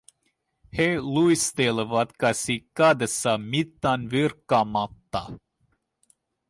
[0.77, 5.23] He luistelivat käsi kädessä mitään virkkamatta.